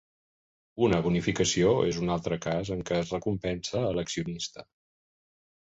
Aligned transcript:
Una 0.87 1.01
bonificació 1.07 1.73
és 1.91 2.01
un 2.05 2.13
altre 2.15 2.41
cas 2.49 2.73
en 2.77 2.83
què 2.89 2.99
es 3.03 3.15
recompensa 3.17 3.87
a 3.93 3.95
l'accionista. 4.01 4.69